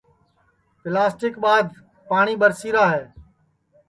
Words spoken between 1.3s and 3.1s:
ٻادھ پاٹؔی ٻرسی را ہے